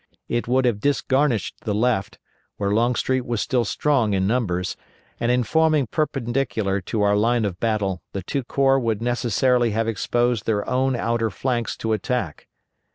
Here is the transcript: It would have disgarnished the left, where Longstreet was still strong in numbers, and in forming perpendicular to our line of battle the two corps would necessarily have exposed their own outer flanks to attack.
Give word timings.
It 0.27 0.47
would 0.47 0.65
have 0.65 0.79
disgarnished 0.79 1.57
the 1.63 1.75
left, 1.75 2.17
where 2.57 2.71
Longstreet 2.71 3.23
was 3.23 3.39
still 3.39 3.63
strong 3.65 4.13
in 4.13 4.25
numbers, 4.25 4.75
and 5.19 5.31
in 5.31 5.43
forming 5.43 5.85
perpendicular 5.85 6.81
to 6.81 7.03
our 7.03 7.15
line 7.15 7.45
of 7.45 7.59
battle 7.59 8.01
the 8.11 8.23
two 8.23 8.43
corps 8.43 8.79
would 8.79 8.99
necessarily 9.03 9.69
have 9.73 9.87
exposed 9.87 10.47
their 10.47 10.67
own 10.67 10.95
outer 10.95 11.29
flanks 11.29 11.77
to 11.77 11.93
attack. 11.93 12.47